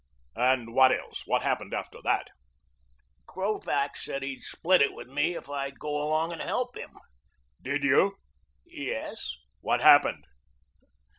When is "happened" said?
1.43-1.75, 9.81-10.25